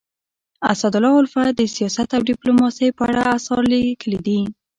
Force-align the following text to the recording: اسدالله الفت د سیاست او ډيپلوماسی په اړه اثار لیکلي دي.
اسدالله 0.73 1.13
الفت 1.23 1.49
د 1.55 1.61
سیاست 1.75 2.09
او 2.17 2.21
ډيپلوماسی 2.29 2.87
په 2.97 3.01
اړه 3.09 3.21
اثار 3.37 3.61
لیکلي 3.73 4.19
دي. 4.27 4.39